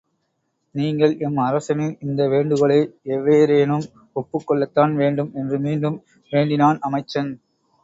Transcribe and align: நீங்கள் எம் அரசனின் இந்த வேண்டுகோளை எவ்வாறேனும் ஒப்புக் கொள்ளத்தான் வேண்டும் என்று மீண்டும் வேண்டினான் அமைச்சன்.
நீங்கள் 0.75 1.11
எம் 1.19 1.37
அரசனின் 1.39 1.93
இந்த 2.01 2.27
வேண்டுகோளை 2.27 2.79
எவ்வாறேனும் 3.17 3.85
ஒப்புக் 4.15 4.47
கொள்ளத்தான் 4.47 4.95
வேண்டும் 4.95 5.31
என்று 5.35 5.59
மீண்டும் 5.59 5.99
வேண்டினான் 6.31 6.79
அமைச்சன். 6.81 7.31